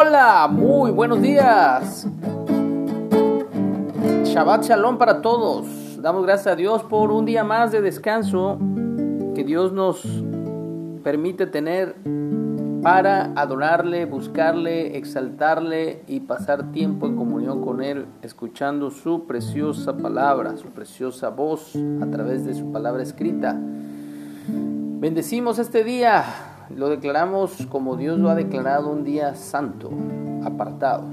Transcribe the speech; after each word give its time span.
Hola, 0.00 0.46
muy 0.48 0.92
buenos 0.92 1.20
días. 1.20 2.06
Shabbat 4.22 4.62
Shalom 4.62 4.96
para 4.96 5.20
todos. 5.22 5.66
Damos 6.00 6.22
gracias 6.22 6.46
a 6.46 6.54
Dios 6.54 6.84
por 6.84 7.10
un 7.10 7.24
día 7.24 7.42
más 7.42 7.72
de 7.72 7.82
descanso 7.82 8.58
que 9.34 9.42
Dios 9.42 9.72
nos 9.72 10.06
permite 11.02 11.48
tener 11.48 11.96
para 12.80 13.32
adorarle, 13.34 14.04
buscarle, 14.04 14.96
exaltarle 14.96 16.04
y 16.06 16.20
pasar 16.20 16.70
tiempo 16.70 17.08
en 17.08 17.16
comunión 17.16 17.64
con 17.64 17.82
Él, 17.82 18.06
escuchando 18.22 18.92
su 18.92 19.26
preciosa 19.26 19.96
palabra, 19.96 20.56
su 20.58 20.68
preciosa 20.68 21.30
voz 21.30 21.74
a 22.00 22.06
través 22.06 22.46
de 22.46 22.54
su 22.54 22.70
palabra 22.70 23.02
escrita. 23.02 23.56
Bendecimos 24.46 25.58
este 25.58 25.82
día, 25.82 26.22
lo 26.74 26.88
declaramos 26.88 27.66
como 27.70 27.96
Dios 27.96 28.18
lo 28.18 28.30
ha 28.30 28.34
declarado 28.34 28.90
un 28.90 29.04
día 29.04 29.34
santo, 29.34 29.90
apartado. 30.44 31.04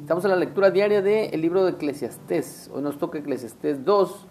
Estamos 0.00 0.24
en 0.24 0.30
la 0.30 0.36
lectura 0.36 0.70
diaria 0.70 1.00
del 1.00 1.40
libro 1.40 1.64
de 1.64 1.72
Eclesiastés. 1.72 2.70
Hoy 2.74 2.82
nos 2.82 2.98
toca 2.98 3.18
Eclesiastés 3.18 3.84
2. 3.84 4.26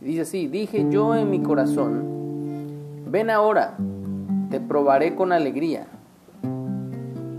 Dice 0.00 0.20
así, 0.20 0.46
dije 0.46 0.86
yo 0.90 1.14
en 1.14 1.30
mi 1.30 1.42
corazón, 1.42 2.04
ven 3.08 3.30
ahora, 3.30 3.76
te 4.50 4.60
probaré 4.60 5.14
con 5.14 5.32
alegría 5.32 5.88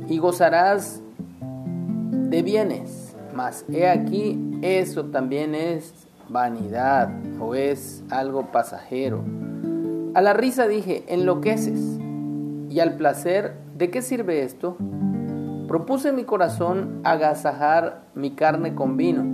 y 0.07 0.17
gozarás 0.17 1.01
de 2.11 2.41
bienes. 2.41 3.15
Mas 3.33 3.63
he 3.71 3.87
aquí, 3.87 4.59
eso 4.61 5.05
también 5.05 5.55
es 5.55 5.93
vanidad 6.27 7.09
o 7.39 7.55
es 7.55 8.03
algo 8.09 8.51
pasajero. 8.51 9.23
A 10.13 10.21
la 10.21 10.33
risa 10.33 10.67
dije, 10.67 11.03
enloqueces. 11.07 11.99
Y 12.69 12.79
al 12.79 12.95
placer, 12.97 13.55
¿de 13.77 13.89
qué 13.89 14.01
sirve 14.01 14.43
esto? 14.43 14.77
Propuse 15.67 16.09
en 16.09 16.15
mi 16.15 16.23
corazón 16.23 17.01
agasajar 17.03 18.03
mi 18.15 18.31
carne 18.31 18.75
con 18.75 18.97
vino 18.97 19.25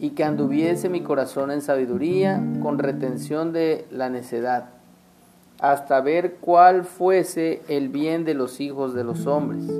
y 0.00 0.10
que 0.10 0.24
anduviese 0.24 0.88
mi 0.88 1.02
corazón 1.02 1.50
en 1.50 1.62
sabiduría 1.62 2.42
con 2.62 2.78
retención 2.78 3.52
de 3.52 3.86
la 3.90 4.10
necedad, 4.10 4.70
hasta 5.60 6.00
ver 6.00 6.36
cuál 6.40 6.84
fuese 6.84 7.62
el 7.68 7.88
bien 7.88 8.24
de 8.24 8.34
los 8.34 8.60
hijos 8.60 8.94
de 8.94 9.04
los 9.04 9.26
hombres 9.26 9.70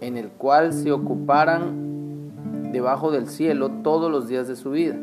en 0.00 0.18
el 0.18 0.28
cual 0.28 0.72
se 0.72 0.92
ocuparan 0.92 2.72
debajo 2.72 3.10
del 3.10 3.28
cielo 3.28 3.70
todos 3.82 4.10
los 4.10 4.28
días 4.28 4.46
de 4.48 4.56
su 4.56 4.70
vida. 4.70 4.96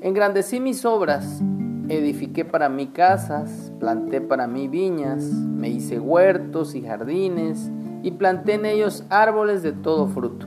Engrandecí 0.00 0.60
mis 0.60 0.84
obras, 0.84 1.42
edifiqué 1.88 2.44
para 2.44 2.68
mí 2.68 2.86
casas, 2.86 3.67
planté 3.78 4.20
para 4.20 4.46
mí 4.46 4.68
viñas, 4.68 5.22
me 5.24 5.68
hice 5.68 5.98
huertos 5.98 6.74
y 6.74 6.82
jardines, 6.82 7.70
y 8.02 8.12
planté 8.12 8.54
en 8.54 8.66
ellos 8.66 9.04
árboles 9.10 9.62
de 9.62 9.72
todo 9.72 10.06
fruto. 10.08 10.46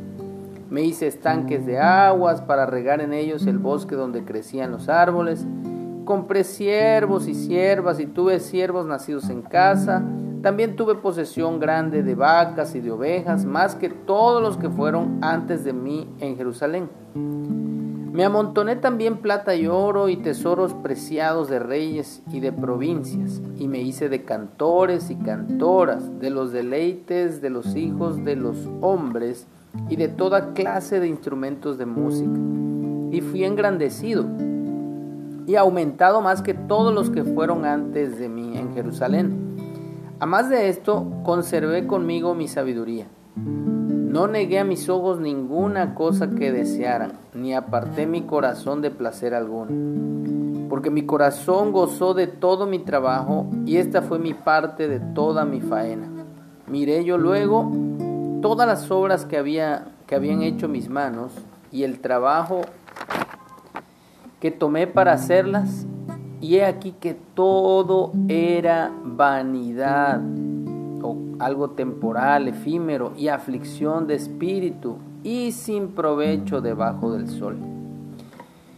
Me 0.70 0.84
hice 0.84 1.08
estanques 1.08 1.66
de 1.66 1.80
aguas 1.80 2.42
para 2.42 2.66
regar 2.66 3.02
en 3.02 3.14
ellos 3.14 3.46
el 3.46 3.58
bosque 3.58 3.96
donde 3.96 4.24
crecían 4.24 4.72
los 4.72 4.88
árboles. 4.88 5.46
Compré 6.06 6.44
siervos 6.44 7.28
y 7.28 7.36
siervas 7.36 8.00
y 8.00 8.06
tuve 8.06 8.40
siervos 8.40 8.86
nacidos 8.86 9.30
en 9.30 9.42
casa 9.42 10.02
también 10.42 10.76
tuve 10.76 10.96
posesión 10.96 11.60
grande 11.60 12.02
de 12.02 12.16
vacas 12.16 12.74
y 12.74 12.80
de 12.80 12.92
ovejas, 12.92 13.46
más 13.46 13.76
que 13.76 13.90
todos 13.90 14.42
los 14.42 14.58
que 14.58 14.70
fueron 14.70 15.20
antes 15.22 15.64
de 15.64 15.72
mí 15.72 16.10
en 16.20 16.36
Jerusalén. 16.36 16.90
Me 18.12 18.26
amontoné 18.26 18.76
también 18.76 19.20
plata 19.20 19.56
y 19.56 19.68
oro 19.68 20.10
y 20.10 20.18
tesoros 20.18 20.74
preciados 20.74 21.48
de 21.48 21.60
reyes 21.60 22.22
y 22.30 22.42
de 22.42 22.52
provincias, 22.52 23.42
y 23.58 23.70
me 23.70 23.80
hice 23.80 24.10
de 24.10 24.26
cantores 24.26 25.10
y 25.10 25.16
cantoras, 25.16 26.20
de 26.20 26.30
los 26.30 26.52
deleites 26.52 27.42
de 27.42 27.50
los 27.50 27.74
hijos 27.78 28.26
de 28.26 28.36
los 28.36 28.68
hombres 28.82 29.48
y 29.88 29.96
de 29.96 30.10
toda 30.10 30.52
clase 30.54 31.00
de 31.00 31.08
instrumentos 31.08 31.78
de 31.78 31.86
música. 31.86 32.38
Y 33.12 33.22
fui 33.22 33.46
engrandecido 33.46 34.26
y 35.48 35.56
aumentado 35.56 36.22
más 36.22 36.42
que 36.42 36.54
todos 36.54 36.94
los 36.94 37.10
que 37.12 37.24
fueron 37.24 37.64
antes 37.64 38.20
de 38.20 38.28
mí 38.28 38.58
en 38.58 38.74
Jerusalén. 38.74 39.56
A 40.20 40.26
más 40.26 40.50
de 40.50 40.68
esto, 40.68 41.08
conservé 41.24 41.88
conmigo 41.88 42.36
mi 42.36 42.50
sabiduría. 42.50 43.08
No 44.12 44.28
negué 44.28 44.60
a 44.60 44.66
mis 44.66 44.90
ojos 44.90 45.22
ninguna 45.22 45.96
cosa 45.96 46.32
que 46.32 46.52
desearan, 46.52 47.14
ni 47.34 47.54
aparté 47.54 48.06
mi 48.06 48.24
corazón 48.24 48.82
de 48.82 48.92
placer 48.92 49.34
alguno. 49.34 50.68
Porque 50.68 50.92
mi 50.92 51.06
corazón 51.06 51.72
gozó 51.72 52.14
de 52.14 52.28
todo 52.28 52.68
mi 52.68 52.80
trabajo 52.80 53.46
y 53.66 53.78
esta 53.78 54.02
fue 54.02 54.20
mi 54.20 54.34
parte 54.34 54.90
de 54.90 55.00
toda 55.00 55.46
mi 55.46 55.62
faena. 55.62 56.10
Miré 56.68 57.06
yo 57.06 57.18
luego 57.18 57.72
todas 58.42 58.68
las 58.68 58.92
obras 58.92 59.24
que, 59.24 59.38
había, 59.38 59.94
que 60.08 60.16
habían 60.16 60.42
hecho 60.42 60.68
mis 60.68 60.90
manos 60.90 61.32
y 61.72 61.84
el 61.84 62.02
trabajo 62.02 62.64
que 64.42 64.52
tomé 64.52 64.88
para 64.88 65.14
hacerlas 65.14 65.86
y 66.42 66.58
he 66.58 66.66
aquí 66.66 66.92
que 67.00 67.14
todo 67.14 68.12
era 68.28 68.92
vanidad 69.06 70.20
o 71.02 71.18
algo 71.40 71.72
temporal, 71.72 72.48
efímero 72.48 73.14
y 73.18 73.28
aflicción 73.28 74.08
de 74.08 74.16
espíritu 74.16 74.98
y 75.24 75.52
sin 75.52 75.90
provecho 75.90 76.62
debajo 76.62 77.14
del 77.14 77.28
sol. 77.28 77.58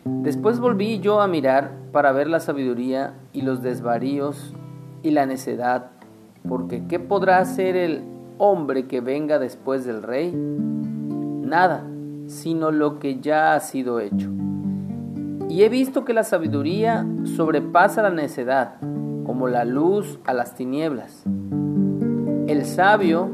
Después 0.05 0.59
volví 0.59 0.99
yo 0.99 1.21
a 1.21 1.27
mirar 1.27 1.71
para 1.91 2.11
ver 2.11 2.27
la 2.27 2.39
sabiduría 2.39 3.13
y 3.31 3.41
los 3.41 3.61
desvaríos 3.61 4.53
y 5.01 5.11
la 5.11 5.25
necedad, 5.25 5.91
porque 6.47 6.83
¿qué 6.87 6.99
podrá 6.99 7.37
hacer 7.37 7.75
el 7.75 8.01
hombre 8.37 8.87
que 8.87 8.99
venga 8.99 9.39
después 9.39 9.85
del 9.85 10.03
rey? 10.03 10.33
Nada, 10.33 11.85
sino 12.27 12.71
lo 12.71 12.99
que 12.99 13.19
ya 13.19 13.53
ha 13.53 13.59
sido 13.59 13.99
hecho. 13.99 14.29
Y 15.49 15.63
he 15.63 15.69
visto 15.69 16.03
que 16.03 16.13
la 16.13 16.23
sabiduría 16.23 17.05
sobrepasa 17.35 18.01
la 18.01 18.09
necedad, 18.09 18.75
como 19.25 19.47
la 19.47 19.65
luz 19.65 20.19
a 20.25 20.33
las 20.33 20.55
tinieblas. 20.55 21.23
Sabio 22.63 23.29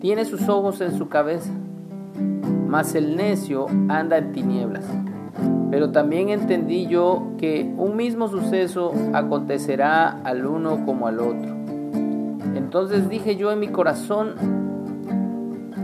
tiene 0.00 0.24
sus 0.24 0.48
ojos 0.48 0.80
en 0.80 0.96
su 0.96 1.08
cabeza, 1.08 1.52
mas 2.66 2.94
el 2.94 3.16
necio 3.16 3.66
anda 3.88 4.18
en 4.18 4.32
tinieblas. 4.32 4.84
Pero 5.70 5.92
también 5.92 6.30
entendí 6.30 6.86
yo 6.86 7.32
que 7.38 7.72
un 7.76 7.96
mismo 7.96 8.28
suceso 8.28 8.92
acontecerá 9.12 10.20
al 10.24 10.46
uno 10.46 10.84
como 10.84 11.06
al 11.06 11.20
otro. 11.20 11.54
Entonces 12.56 13.08
dije 13.08 13.36
yo 13.36 13.52
en 13.52 13.60
mi 13.60 13.68
corazón, 13.68 14.34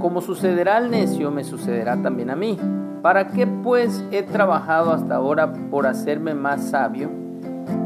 como 0.00 0.21
sucederá 0.21 0.77
al 0.77 0.91
necio, 0.91 1.31
me 1.31 1.44
sucederá 1.44 2.03
también 2.03 2.31
a 2.31 2.37
mí. 2.37 2.59
¿Para 3.03 3.28
qué 3.28 3.47
pues 3.47 4.05
he 4.11 4.23
trabajado 4.23 4.93
hasta 4.93 5.17
ahora 5.17 5.53
por 5.71 5.87
hacerme 5.87 6.34
más 6.34 6.71
sabio? 6.71 7.11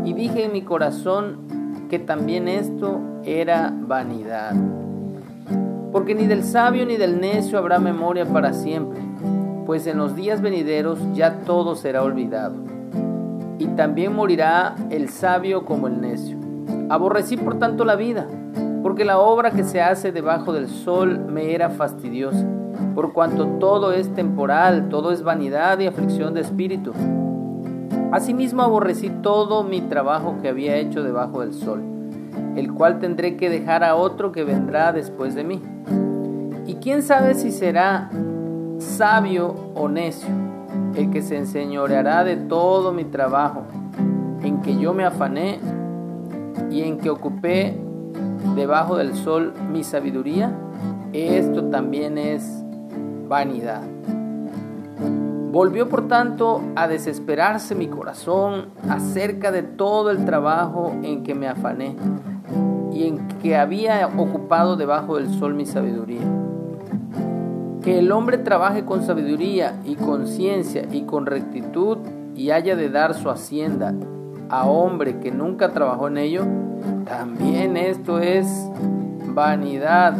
Y 0.04 0.14
dije 0.14 0.44
en 0.44 0.52
mi 0.52 0.62
corazón 0.62 1.59
que 1.90 1.98
también 1.98 2.48
esto 2.48 3.00
era 3.24 3.70
vanidad. 3.74 4.54
Porque 5.92 6.14
ni 6.14 6.26
del 6.26 6.44
sabio 6.44 6.86
ni 6.86 6.96
del 6.96 7.20
necio 7.20 7.58
habrá 7.58 7.78
memoria 7.78 8.24
para 8.24 8.54
siempre, 8.54 9.00
pues 9.66 9.86
en 9.86 9.98
los 9.98 10.16
días 10.16 10.40
venideros 10.40 10.98
ya 11.12 11.40
todo 11.40 11.74
será 11.74 12.02
olvidado. 12.02 12.56
Y 13.58 13.66
también 13.66 14.14
morirá 14.14 14.76
el 14.88 15.10
sabio 15.10 15.66
como 15.66 15.88
el 15.88 16.00
necio. 16.00 16.38
Aborrecí 16.88 17.36
por 17.36 17.58
tanto 17.58 17.84
la 17.84 17.96
vida, 17.96 18.26
porque 18.82 19.04
la 19.04 19.18
obra 19.18 19.50
que 19.50 19.64
se 19.64 19.82
hace 19.82 20.12
debajo 20.12 20.54
del 20.54 20.68
sol 20.68 21.18
me 21.18 21.54
era 21.54 21.68
fastidiosa 21.68 22.46
por 22.94 23.12
cuanto 23.12 23.46
todo 23.58 23.92
es 23.92 24.12
temporal, 24.14 24.88
todo 24.88 25.12
es 25.12 25.22
vanidad 25.22 25.78
y 25.78 25.86
aflicción 25.86 26.34
de 26.34 26.40
espíritu. 26.40 26.92
Asimismo 28.12 28.62
aborrecí 28.62 29.08
todo 29.08 29.62
mi 29.62 29.82
trabajo 29.82 30.38
que 30.42 30.48
había 30.48 30.76
hecho 30.76 31.02
debajo 31.04 31.40
del 31.40 31.54
sol, 31.54 31.80
el 32.56 32.72
cual 32.72 32.98
tendré 32.98 33.36
que 33.36 33.48
dejar 33.48 33.84
a 33.84 33.94
otro 33.94 34.32
que 34.32 34.42
vendrá 34.42 34.92
después 34.92 35.34
de 35.34 35.44
mí. 35.44 35.62
Y 36.66 36.74
quién 36.76 37.02
sabe 37.02 37.34
si 37.34 37.52
será 37.52 38.10
sabio 38.78 39.54
o 39.74 39.88
necio 39.88 40.28
el 40.96 41.10
que 41.10 41.22
se 41.22 41.36
enseñoreará 41.36 42.24
de 42.24 42.36
todo 42.36 42.92
mi 42.92 43.04
trabajo, 43.04 43.62
en 44.42 44.60
que 44.60 44.76
yo 44.76 44.92
me 44.92 45.04
afané 45.04 45.60
y 46.70 46.82
en 46.82 46.98
que 46.98 47.10
ocupé 47.10 47.78
debajo 48.56 48.96
del 48.96 49.14
sol 49.14 49.54
mi 49.70 49.84
sabiduría. 49.84 50.52
Esto 51.12 51.64
también 51.66 52.18
es 52.18 52.64
vanidad. 53.28 53.82
Volvió 55.50 55.88
por 55.88 56.06
tanto 56.06 56.62
a 56.76 56.86
desesperarse 56.86 57.74
mi 57.74 57.88
corazón 57.88 58.66
acerca 58.88 59.50
de 59.50 59.62
todo 59.62 60.10
el 60.10 60.24
trabajo 60.24 60.94
en 61.02 61.24
que 61.24 61.34
me 61.34 61.48
afané 61.48 61.96
y 62.92 63.08
en 63.08 63.26
que 63.42 63.56
había 63.56 64.06
ocupado 64.06 64.76
debajo 64.76 65.16
del 65.16 65.28
sol 65.28 65.54
mi 65.54 65.66
sabiduría. 65.66 66.22
Que 67.82 67.98
el 67.98 68.12
hombre 68.12 68.38
trabaje 68.38 68.84
con 68.84 69.02
sabiduría 69.02 69.80
y 69.84 69.96
con 69.96 70.26
ciencia 70.26 70.86
y 70.90 71.02
con 71.02 71.26
rectitud 71.26 71.98
y 72.36 72.50
haya 72.50 72.76
de 72.76 72.88
dar 72.88 73.14
su 73.14 73.30
hacienda 73.30 73.94
a 74.48 74.66
hombre 74.66 75.18
que 75.18 75.30
nunca 75.32 75.72
trabajó 75.72 76.08
en 76.08 76.18
ello, 76.18 76.46
también 77.06 77.76
esto 77.76 78.20
es 78.20 78.46
vanidad 79.34 80.14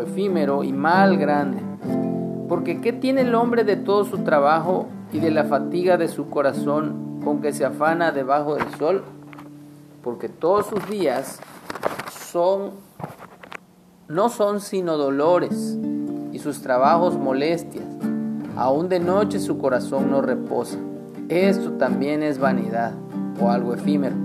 efímero 0.00 0.64
y 0.64 0.72
mal 0.72 1.16
grande. 1.16 1.67
Porque 2.48 2.80
¿qué 2.80 2.92
tiene 2.92 3.22
el 3.22 3.34
hombre 3.34 3.64
de 3.64 3.76
todo 3.76 4.04
su 4.04 4.18
trabajo 4.18 4.86
y 5.12 5.20
de 5.20 5.30
la 5.30 5.44
fatiga 5.44 5.96
de 5.96 6.08
su 6.08 6.30
corazón 6.30 7.20
con 7.22 7.40
que 7.40 7.52
se 7.52 7.64
afana 7.64 8.10
debajo 8.10 8.54
del 8.54 8.74
sol? 8.76 9.04
Porque 10.02 10.28
todos 10.28 10.66
sus 10.66 10.88
días 10.88 11.40
son 12.10 12.72
no 14.08 14.30
son 14.30 14.60
sino 14.60 14.96
dolores 14.96 15.78
y 16.32 16.38
sus 16.38 16.62
trabajos 16.62 17.18
molestias. 17.18 17.84
Aún 18.56 18.88
de 18.88 19.00
noche 19.00 19.38
su 19.38 19.58
corazón 19.58 20.10
no 20.10 20.22
reposa. 20.22 20.78
Esto 21.28 21.72
también 21.72 22.22
es 22.22 22.38
vanidad 22.38 22.92
o 23.38 23.50
algo 23.50 23.74
efímero. 23.74 24.16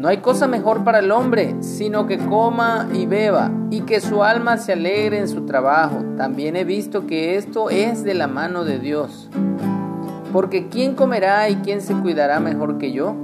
No 0.00 0.08
hay 0.08 0.16
cosa 0.22 0.48
mejor 0.48 0.82
para 0.82 1.00
el 1.00 1.12
hombre, 1.12 1.56
sino 1.60 2.06
que 2.06 2.16
coma 2.16 2.88
y 2.94 3.04
beba, 3.04 3.50
y 3.68 3.82
que 3.82 4.00
su 4.00 4.24
alma 4.24 4.56
se 4.56 4.72
alegre 4.72 5.18
en 5.18 5.28
su 5.28 5.44
trabajo. 5.44 6.02
También 6.16 6.56
he 6.56 6.64
visto 6.64 7.06
que 7.06 7.36
esto 7.36 7.68
es 7.68 8.02
de 8.02 8.14
la 8.14 8.26
mano 8.26 8.64
de 8.64 8.78
Dios. 8.78 9.28
Porque 10.32 10.68
¿quién 10.68 10.94
comerá 10.94 11.50
y 11.50 11.56
quién 11.56 11.82
se 11.82 11.92
cuidará 11.92 12.40
mejor 12.40 12.78
que 12.78 12.92
yo? 12.92 13.14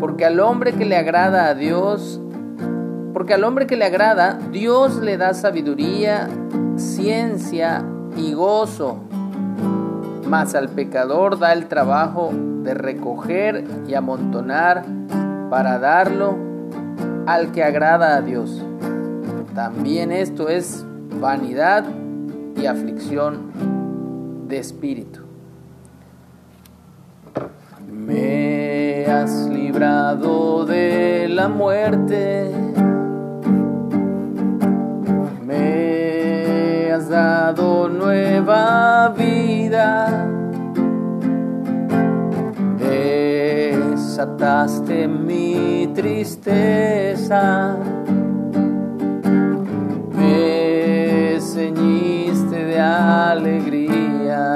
Porque 0.00 0.24
al 0.24 0.40
hombre 0.40 0.72
que 0.72 0.86
le 0.86 0.96
agrada 0.96 1.48
a 1.48 1.54
Dios, 1.54 2.22
porque 3.12 3.34
al 3.34 3.44
hombre 3.44 3.66
que 3.66 3.76
le 3.76 3.84
agrada, 3.84 4.38
Dios 4.50 4.96
le 4.96 5.18
da 5.18 5.34
sabiduría, 5.34 6.26
ciencia 6.76 7.84
y 8.16 8.32
gozo. 8.32 8.96
Mas 10.26 10.54
al 10.54 10.70
pecador 10.70 11.38
da 11.38 11.52
el 11.52 11.66
trabajo 11.66 12.30
de 12.62 12.72
recoger 12.72 13.62
y 13.86 13.92
amontonar 13.92 14.86
para 15.50 15.80
darlo 15.80 16.36
al 17.26 17.50
que 17.50 17.64
agrada 17.64 18.16
a 18.16 18.22
Dios. 18.22 18.64
También 19.54 20.12
esto 20.12 20.48
es 20.48 20.86
vanidad 21.20 21.84
y 22.56 22.66
aflicción 22.66 23.50
de 24.48 24.58
espíritu. 24.58 25.20
Me 27.90 29.06
has 29.06 29.48
librado 29.48 30.64
de 30.64 31.28
la 31.28 31.48
muerte, 31.48 32.50
me 35.44 36.92
has 36.92 37.08
dado 37.08 37.88
nueva 37.88 39.08
vida 39.16 40.19
desataste 44.20 45.08
mi 45.08 45.88
tristeza, 45.94 47.74
me 50.14 51.38
ceñiste 51.40 52.64
de 52.66 52.78
alegría. 52.80 54.46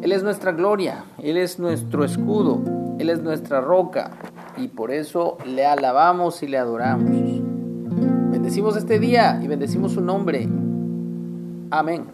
Él 0.06 0.12
es 0.12 0.22
nuestra 0.22 0.52
gloria, 0.52 1.04
Él 1.20 1.36
es 1.36 1.58
nuestro 1.58 2.04
escudo, 2.04 2.62
Él 3.00 3.10
es 3.10 3.22
nuestra 3.22 3.60
roca 3.60 4.12
y 4.56 4.68
por 4.68 4.92
eso 4.92 5.36
le 5.44 5.66
alabamos 5.66 6.44
y 6.44 6.46
le 6.46 6.58
adoramos. 6.58 7.10
Bendecimos 8.30 8.76
este 8.76 9.00
día 9.00 9.40
y 9.42 9.48
bendecimos 9.48 9.94
su 9.94 10.00
nombre. 10.00 10.48
Amén. 11.72 12.04